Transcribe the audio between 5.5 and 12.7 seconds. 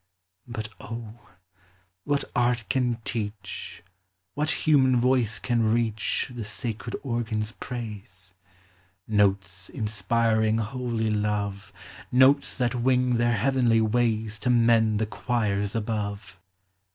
reach, The sacred organ's praise? Notes inspiring holy love, Notes